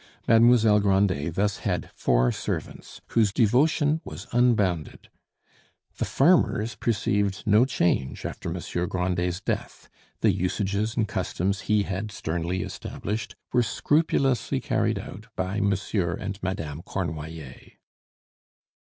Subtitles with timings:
[0.27, 5.09] Mademoiselle Grandet thus had four servants, whose devotion was unbounded.
[5.97, 9.89] The farmers perceived no change after Monsieur Grandet's death;
[10.21, 16.41] the usages and customs he had sternly established were scrupulously carried out by Monsieur and
[16.41, 17.73] Madame Cornoiller.